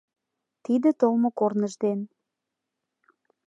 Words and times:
Тиде 0.63 0.89
толмо 0.99 1.29
корныж 1.39 1.73
ден 1.83 1.99